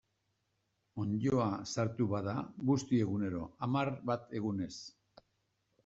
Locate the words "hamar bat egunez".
3.67-4.73